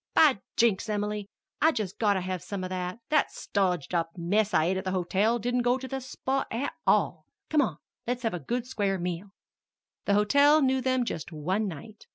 [0.15, 1.27] "By Jinks, Em'ly,
[1.61, 2.97] I've just got to have some of that.
[3.09, 6.73] That stodged up mess I ate at the hotel didn't go to the spot at
[6.87, 7.27] all.
[7.51, 7.77] Come on,
[8.07, 9.27] let's have a good square meal."
[10.05, 12.07] The hotel knew them just one night.